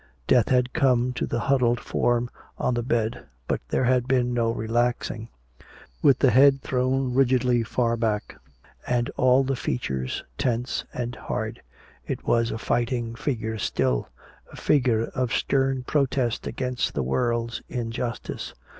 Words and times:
Death 0.25 0.49
had 0.49 0.73
come 0.73 1.13
to 1.13 1.27
the 1.27 1.41
huddled 1.41 1.79
form 1.79 2.27
on 2.57 2.73
the 2.73 2.81
bed, 2.81 3.27
but 3.47 3.61
there 3.69 3.83
had 3.83 4.07
been 4.07 4.33
no 4.33 4.49
relaxing. 4.49 5.29
With 6.01 6.17
the 6.17 6.31
head 6.31 6.63
thrown 6.63 7.13
rigidly 7.13 7.61
far 7.61 7.95
back 7.95 8.39
and 8.87 9.09
all 9.15 9.43
the 9.43 9.55
features 9.55 10.23
tense 10.39 10.85
and 10.91 11.13
hard, 11.15 11.61
it 12.07 12.25
was 12.25 12.49
a 12.49 12.57
fighting 12.57 13.13
figure 13.13 13.59
still, 13.59 14.09
a 14.51 14.55
figure 14.55 15.03
of 15.13 15.31
stern 15.35 15.83
protest 15.83 16.47
against 16.47 16.95
the 16.95 17.03
world's 17.03 17.61
injustice. 17.69 18.55